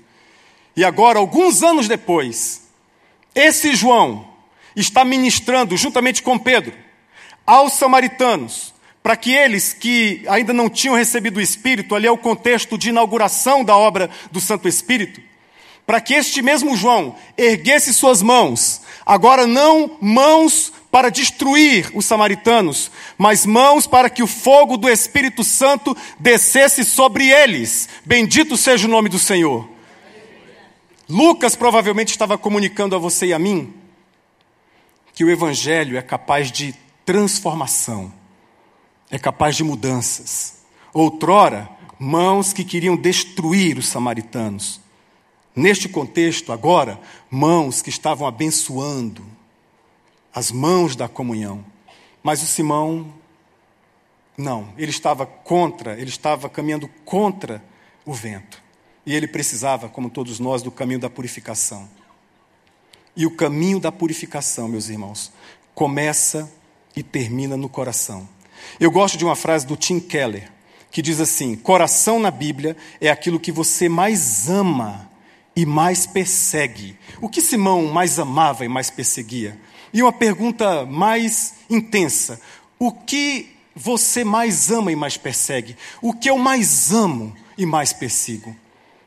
[0.75, 2.67] E agora, alguns anos depois,
[3.33, 4.27] esse João
[4.75, 6.73] está ministrando, juntamente com Pedro,
[7.43, 8.71] aos samaritanos,
[9.07, 12.89] para que eles que ainda não tinham recebido o Espírito, ali é o contexto de
[12.89, 15.21] inauguração da obra do Santo Espírito,
[15.85, 22.91] para que este mesmo João erguesse suas mãos, agora não mãos para destruir os samaritanos,
[23.17, 27.87] mas mãos para que o fogo do Espírito Santo descesse sobre eles.
[28.03, 29.69] Bendito seja o nome do Senhor.
[31.07, 33.73] Lucas provavelmente estava comunicando a você e a mim
[35.13, 38.11] que o Evangelho é capaz de transformação,
[39.09, 40.57] é capaz de mudanças.
[40.93, 44.81] Outrora, mãos que queriam destruir os samaritanos.
[45.55, 46.99] Neste contexto, agora,
[47.31, 49.25] mãos que estavam abençoando,
[50.33, 51.65] as mãos da comunhão.
[52.21, 53.11] Mas o Simão,
[54.37, 57.63] não, ele estava contra, ele estava caminhando contra
[58.05, 58.61] o vento.
[59.05, 61.89] E ele precisava, como todos nós, do caminho da purificação.
[63.15, 65.31] E o caminho da purificação, meus irmãos,
[65.73, 66.51] começa
[66.95, 68.27] e termina no coração.
[68.79, 70.51] Eu gosto de uma frase do Tim Keller,
[70.91, 75.09] que diz assim: coração na Bíblia é aquilo que você mais ama
[75.55, 76.97] e mais persegue.
[77.19, 79.59] O que Simão mais amava e mais perseguia?
[79.93, 82.39] E uma pergunta mais intensa:
[82.77, 85.75] o que você mais ama e mais persegue?
[86.01, 88.55] O que eu mais amo e mais persigo?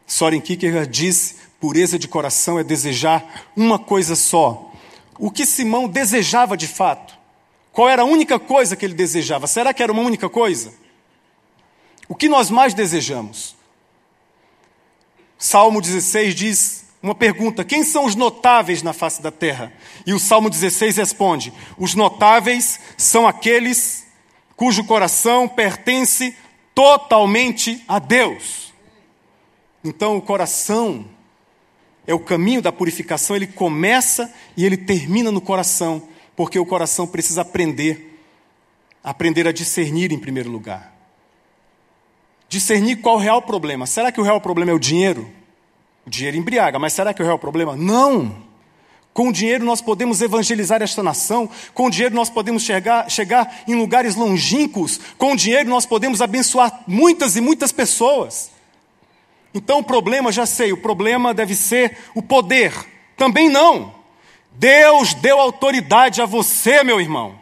[0.06, 4.72] Soren Kierkegaard disse: pureza de coração é desejar uma coisa só.
[5.18, 7.19] O que Simão desejava de fato?
[7.80, 9.46] Qual era a única coisa que ele desejava?
[9.46, 10.74] Será que era uma única coisa?
[12.06, 13.56] O que nós mais desejamos?
[15.38, 19.72] Salmo 16 diz uma pergunta: quem são os notáveis na face da terra?
[20.04, 24.06] E o Salmo 16 responde: os notáveis são aqueles
[24.54, 26.36] cujo coração pertence
[26.74, 28.74] totalmente a Deus.
[29.82, 31.06] Então, o coração
[32.06, 36.09] é o caminho da purificação, ele começa e ele termina no coração,
[36.40, 38.18] porque o coração precisa aprender,
[39.04, 40.90] aprender a discernir em primeiro lugar
[42.48, 43.86] discernir qual o real problema.
[43.86, 45.30] Será que o real problema é o dinheiro?
[46.06, 47.76] O dinheiro embriaga, mas será que o real problema?
[47.76, 48.42] Não!
[49.12, 53.62] Com o dinheiro nós podemos evangelizar esta nação, com o dinheiro nós podemos chegar, chegar
[53.68, 58.50] em lugares longínquos, com o dinheiro nós podemos abençoar muitas e muitas pessoas.
[59.52, 62.72] Então o problema, já sei, o problema deve ser o poder.
[63.14, 63.99] Também não.
[64.52, 67.38] Deus deu autoridade a você, meu irmão.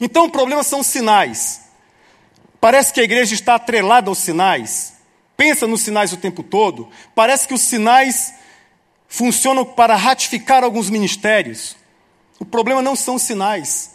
[0.00, 1.62] Então o problema são sinais.
[2.60, 4.94] Parece que a igreja está atrelada aos sinais,
[5.36, 6.88] pensa nos sinais o tempo todo.
[7.14, 8.34] Parece que os sinais
[9.08, 11.76] funcionam para ratificar alguns ministérios.
[12.38, 13.92] O problema não são sinais,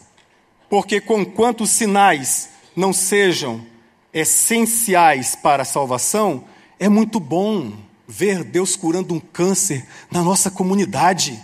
[0.68, 3.64] porque conquanto os sinais não sejam
[4.12, 6.44] essenciais para a salvação,
[6.78, 7.72] é muito bom
[8.06, 11.42] ver Deus curando um câncer na nossa comunidade.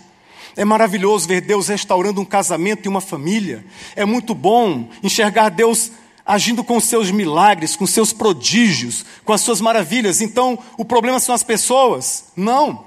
[0.55, 3.65] É maravilhoso ver Deus restaurando um casamento e uma família.
[3.95, 5.91] É muito bom enxergar Deus
[6.25, 10.21] agindo com seus milagres, com seus prodígios, com as suas maravilhas.
[10.21, 12.25] Então, o problema são as pessoas?
[12.35, 12.85] Não.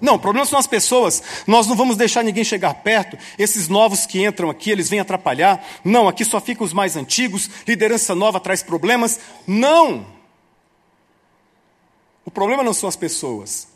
[0.00, 1.22] Não, o problema são as pessoas.
[1.46, 3.16] Nós não vamos deixar ninguém chegar perto.
[3.38, 5.64] Esses novos que entram aqui, eles vêm atrapalhar.
[5.84, 7.48] Não, aqui só ficam os mais antigos.
[7.66, 9.18] Liderança nova traz problemas.
[9.46, 10.06] Não.
[12.24, 13.68] O problema não são as pessoas.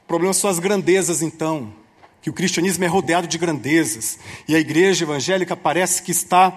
[0.11, 1.73] problema são as grandezas, então
[2.21, 6.53] que o cristianismo é rodeado de grandezas e a igreja evangélica parece que está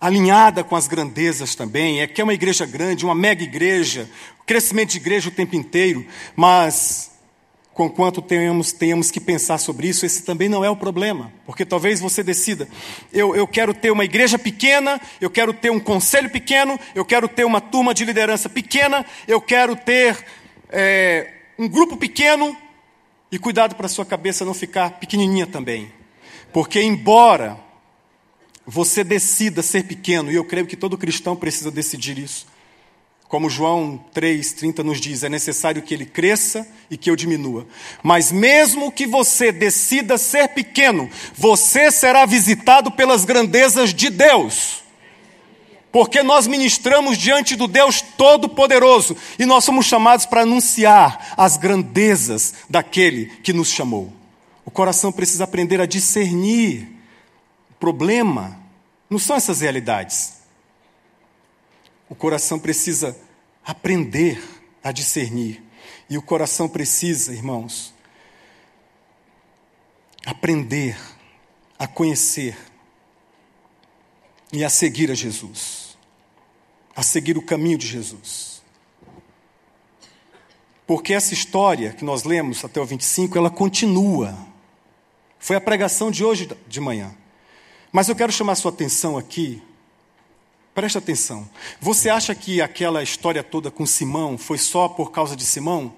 [0.00, 2.00] alinhada com as grandezas também.
[2.00, 4.10] É que é uma igreja grande, uma mega igreja,
[4.44, 7.12] crescimento de igreja o tempo inteiro, mas
[7.72, 12.00] conquanto tenhamos, tenhamos que pensar sobre isso, esse também não é o problema, porque talvez
[12.00, 12.66] você decida:
[13.12, 17.28] eu, eu quero ter uma igreja pequena, eu quero ter um conselho pequeno, eu quero
[17.28, 20.18] ter uma turma de liderança pequena, eu quero ter
[20.68, 22.56] é, um grupo pequeno,
[23.30, 25.92] e cuidado para sua cabeça não ficar pequenininha também.
[26.52, 27.58] Porque, embora
[28.64, 32.46] você decida ser pequeno, e eu creio que todo cristão precisa decidir isso,
[33.28, 37.66] como João 3,30 nos diz, é necessário que ele cresça e que eu diminua.
[38.02, 44.85] Mas mesmo que você decida ser pequeno, você será visitado pelas grandezas de Deus
[45.90, 52.54] porque nós ministramos diante do Deus Todo-Poderoso e nós somos chamados para anunciar as grandezas
[52.68, 54.12] daquele que nos chamou.
[54.64, 56.88] O coração precisa aprender a discernir.
[57.70, 58.58] O problema
[59.08, 60.34] não são essas realidades.
[62.08, 63.16] O coração precisa
[63.64, 64.42] aprender
[64.82, 65.62] a discernir.
[66.10, 67.94] E o coração precisa, irmãos,
[70.24, 70.96] aprender
[71.78, 72.56] a conhecer
[74.56, 75.86] e a seguir a Jesus
[76.96, 78.62] a seguir o caminho de Jesus.
[80.86, 84.34] Porque essa história que nós lemos até o 25, ela continua.
[85.38, 87.14] Foi a pregação de hoje de manhã.
[87.92, 89.62] Mas eu quero chamar sua atenção aqui.
[90.74, 91.48] Preste atenção.
[91.80, 95.92] Você acha que aquela história toda com Simão foi só por causa de Simão?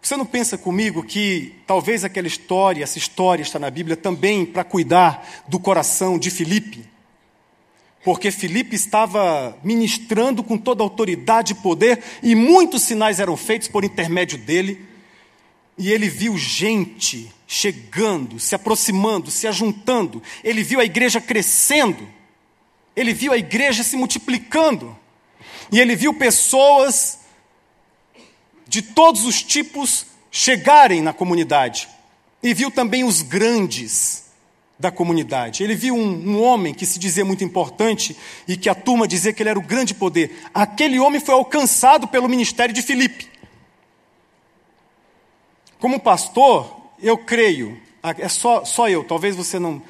[0.00, 4.62] Você não pensa comigo que talvez aquela história, essa história está na Bíblia também para
[4.62, 6.88] cuidar do coração de Filipe?
[8.02, 13.84] Porque Filipe estava ministrando com toda autoridade e poder, e muitos sinais eram feitos por
[13.84, 14.86] intermédio dele,
[15.76, 22.08] e ele viu gente chegando, se aproximando, se ajuntando, ele viu a igreja crescendo,
[22.96, 24.96] ele viu a igreja se multiplicando,
[25.70, 27.20] e ele viu pessoas
[28.66, 31.88] de todos os tipos chegarem na comunidade.
[32.42, 34.29] E viu também os grandes
[34.80, 35.62] da comunidade.
[35.62, 38.16] Ele viu um, um, homem que se dizia muito importante
[38.48, 40.40] e que a turma dizia que ele era o grande poder.
[40.54, 43.28] Aquele homem foi alcançado pelo ministério de Filipe.
[45.78, 49.82] Como pastor, eu creio, é só, só eu, talvez você não,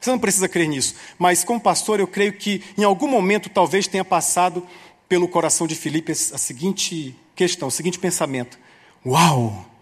[0.00, 3.88] você não precisa crer nisso, mas como pastor eu creio que em algum momento talvez
[3.88, 4.64] tenha passado
[5.08, 8.58] pelo coração de Filipe a seguinte questão, o seguinte pensamento:
[9.04, 9.75] Uau!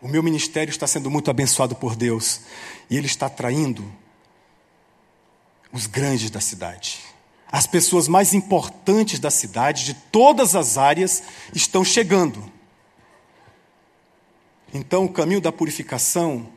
[0.00, 2.42] O meu ministério está sendo muito abençoado por Deus
[2.90, 3.84] e ele está atraindo
[5.72, 6.98] os grandes da cidade.
[7.50, 11.22] As pessoas mais importantes da cidade, de todas as áreas,
[11.54, 12.52] estão chegando.
[14.74, 16.48] Então, o caminho da purificação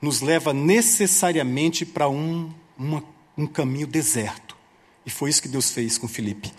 [0.00, 2.52] nos leva necessariamente para um,
[3.36, 4.56] um caminho deserto.
[5.06, 6.52] E foi isso que Deus fez com Filipe.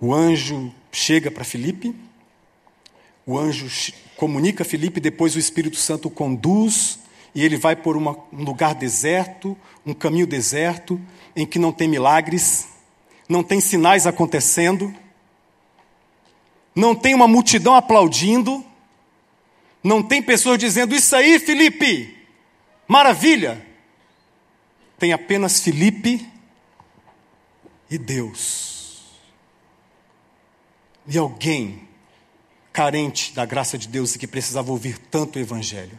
[0.00, 1.94] O anjo chega para Filipe,
[3.24, 3.68] o anjo
[4.22, 4.64] comunica a
[5.00, 7.00] depois o Espírito Santo o conduz
[7.34, 11.00] e ele vai por uma, um lugar deserto, um caminho deserto,
[11.34, 12.68] em que não tem milagres,
[13.28, 14.94] não tem sinais acontecendo,
[16.72, 18.64] não tem uma multidão aplaudindo,
[19.82, 22.16] não tem pessoas dizendo: Isso aí, Felipe,
[22.86, 23.66] maravilha.
[25.00, 26.24] Tem apenas Felipe
[27.90, 28.72] e Deus
[31.08, 31.88] e alguém
[32.72, 35.98] carente da graça de Deus e que precisava ouvir tanto o Evangelho.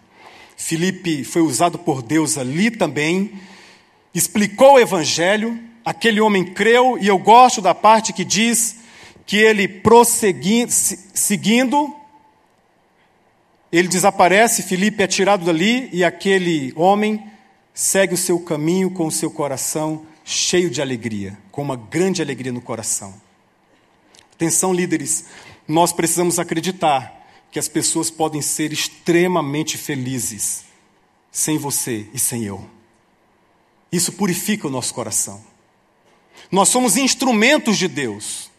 [0.57, 3.33] Filipe foi usado por Deus ali também,
[4.13, 8.77] explicou o Evangelho, aquele homem creu, e eu gosto da parte que diz
[9.25, 11.95] que ele prosseguindo, seguindo,
[13.71, 17.23] ele desaparece, Filipe é tirado dali, e aquele homem
[17.73, 22.51] segue o seu caminho com o seu coração cheio de alegria, com uma grande alegria
[22.51, 23.13] no coração.
[24.33, 25.25] Atenção, líderes,
[25.67, 30.65] nós precisamos acreditar que as pessoas podem ser extremamente felizes
[31.31, 32.67] sem você e sem eu.
[33.91, 35.41] Isso purifica o nosso coração.
[36.51, 38.51] Nós somos instrumentos de Deus.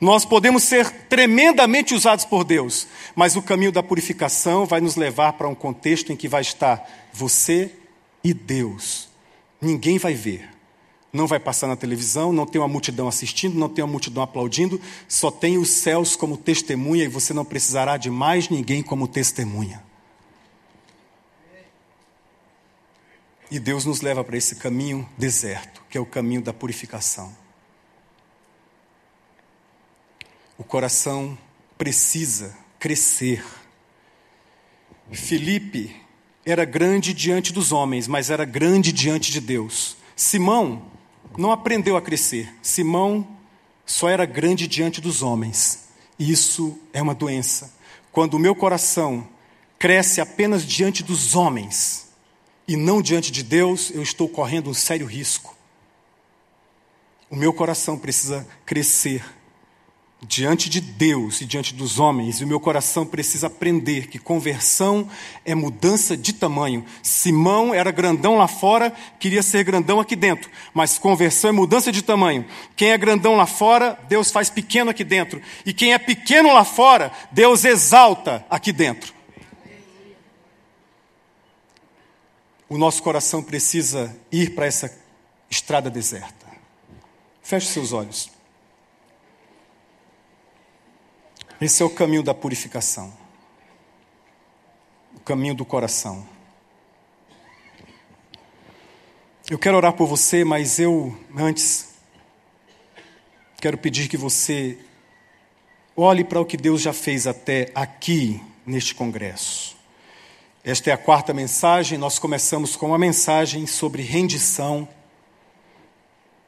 [0.00, 5.34] Nós podemos ser tremendamente usados por Deus, mas o caminho da purificação vai nos levar
[5.34, 7.72] para um contexto em que vai estar você
[8.22, 9.08] e Deus.
[9.60, 10.48] Ninguém vai ver,
[11.14, 14.80] não vai passar na televisão, não tem uma multidão assistindo, não tem uma multidão aplaudindo,
[15.06, 19.80] só tem os céus como testemunha e você não precisará de mais ninguém como testemunha.
[23.48, 27.32] E Deus nos leva para esse caminho deserto, que é o caminho da purificação.
[30.58, 31.38] O coração
[31.78, 33.44] precisa crescer.
[35.12, 35.94] Filipe
[36.44, 39.96] era grande diante dos homens, mas era grande diante de Deus.
[40.16, 40.93] Simão
[41.36, 42.54] não aprendeu a crescer.
[42.62, 43.26] Simão
[43.86, 45.88] só era grande diante dos homens.
[46.18, 47.72] Isso é uma doença.
[48.12, 49.26] Quando o meu coração
[49.78, 52.08] cresce apenas diante dos homens
[52.66, 55.54] e não diante de Deus, eu estou correndo um sério risco.
[57.28, 59.24] O meu coração precisa crescer
[60.26, 65.08] diante de Deus e diante dos homens, e o meu coração precisa aprender que conversão
[65.44, 66.84] é mudança de tamanho.
[67.02, 72.02] Simão era grandão lá fora, queria ser grandão aqui dentro, mas conversão é mudança de
[72.02, 72.44] tamanho.
[72.74, 76.64] Quem é grandão lá fora, Deus faz pequeno aqui dentro, e quem é pequeno lá
[76.64, 79.12] fora, Deus exalta aqui dentro.
[82.68, 84.92] O nosso coração precisa ir para essa
[85.50, 86.46] estrada deserta.
[87.42, 88.33] Feche seus olhos.
[91.64, 93.10] Esse é o caminho da purificação.
[95.16, 96.28] O caminho do coração.
[99.50, 101.94] Eu quero orar por você, mas eu, antes,
[103.62, 104.78] quero pedir que você
[105.96, 109.74] olhe para o que Deus já fez até aqui, neste congresso.
[110.62, 111.96] Esta é a quarta mensagem.
[111.96, 114.86] Nós começamos com uma mensagem sobre rendição.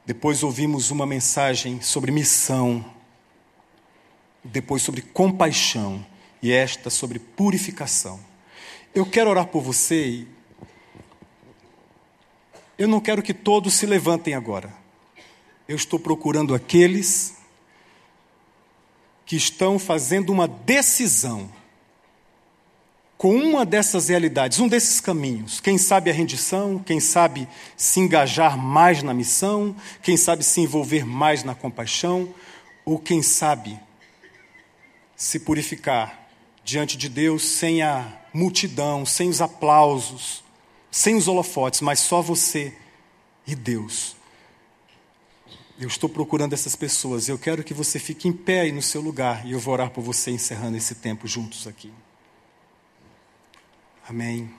[0.04, 2.95] Depois ouvimos uma mensagem sobre missão
[4.52, 6.04] depois sobre compaixão
[6.42, 8.20] e esta sobre purificação.
[8.94, 10.28] Eu quero orar por você e
[12.78, 14.72] eu não quero que todos se levantem agora.
[15.68, 17.36] Eu estou procurando aqueles
[19.24, 21.50] que estão fazendo uma decisão
[23.16, 25.58] com uma dessas realidades, um desses caminhos.
[25.58, 31.04] Quem sabe a rendição, quem sabe se engajar mais na missão, quem sabe se envolver
[31.04, 32.32] mais na compaixão,
[32.84, 33.80] ou quem sabe
[35.16, 36.28] se purificar
[36.62, 40.44] diante de Deus sem a multidão, sem os aplausos,
[40.90, 42.76] sem os holofotes, mas só você
[43.46, 44.16] e Deus.
[45.78, 47.28] Eu estou procurando essas pessoas.
[47.28, 49.90] Eu quero que você fique em pé aí no seu lugar e eu vou orar
[49.90, 51.92] por você encerrando esse tempo juntos aqui.
[54.08, 54.52] Amém.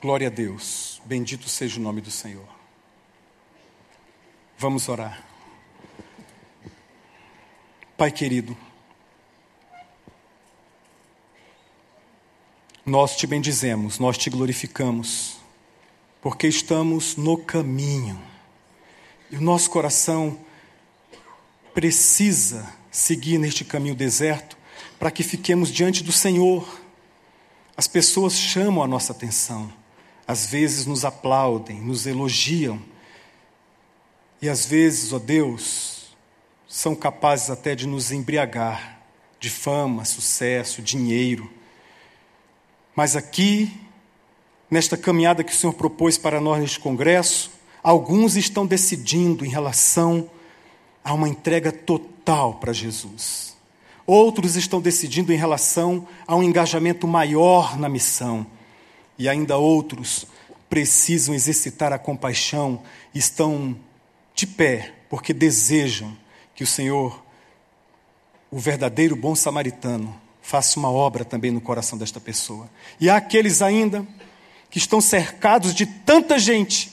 [0.00, 1.02] Glória a Deus.
[1.04, 2.48] Bendito seja o nome do Senhor.
[4.56, 5.27] Vamos orar.
[7.98, 8.56] Pai querido,
[12.86, 15.38] nós te bendizemos, nós te glorificamos,
[16.22, 18.16] porque estamos no caminho.
[19.32, 20.38] E o nosso coração
[21.74, 24.56] precisa seguir neste caminho deserto
[24.96, 26.80] para que fiquemos diante do Senhor.
[27.76, 29.72] As pessoas chamam a nossa atenção,
[30.24, 32.80] às vezes nos aplaudem, nos elogiam,
[34.40, 35.97] e às vezes, ó Deus,
[36.68, 39.00] são capazes até de nos embriagar
[39.40, 41.50] de fama, sucesso, dinheiro.
[42.94, 43.72] Mas aqui,
[44.70, 47.50] nesta caminhada que o Senhor propôs para nós neste congresso,
[47.82, 50.28] alguns estão decidindo em relação
[51.02, 53.56] a uma entrega total para Jesus.
[54.06, 58.46] Outros estão decidindo em relação a um engajamento maior na missão.
[59.18, 60.26] E ainda outros
[60.68, 62.82] precisam exercitar a compaixão,
[63.14, 63.76] estão
[64.34, 66.14] de pé, porque desejam
[66.58, 67.22] que o Senhor,
[68.50, 72.68] o verdadeiro bom samaritano, faça uma obra também no coração desta pessoa.
[72.98, 74.04] E há aqueles ainda
[74.68, 76.90] que estão cercados de tanta gente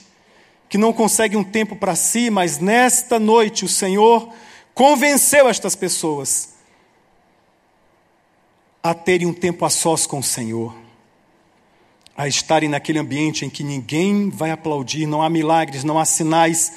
[0.68, 4.32] que não conseguem um tempo para si, mas nesta noite o Senhor
[4.72, 6.50] convenceu estas pessoas
[8.80, 10.76] a terem um tempo a sós com o Senhor,
[12.16, 16.72] a estarem naquele ambiente em que ninguém vai aplaudir, não há milagres, não há sinais,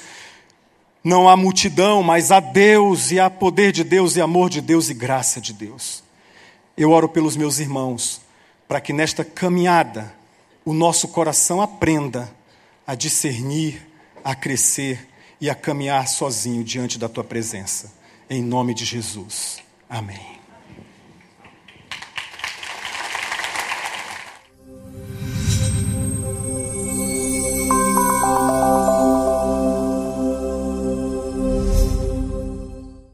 [1.02, 4.90] não há multidão, mas há Deus e há poder de Deus e amor de Deus
[4.90, 6.02] e graça de Deus.
[6.76, 8.20] Eu oro pelos meus irmãos,
[8.68, 10.14] para que nesta caminhada
[10.64, 12.30] o nosso coração aprenda
[12.86, 13.86] a discernir,
[14.22, 15.08] a crescer
[15.40, 17.92] e a caminhar sozinho diante da tua presença.
[18.28, 19.58] Em nome de Jesus.
[19.88, 20.39] Amém.